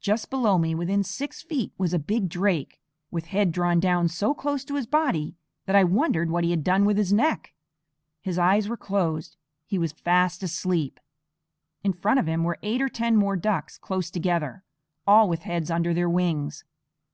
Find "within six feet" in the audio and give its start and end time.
0.74-1.74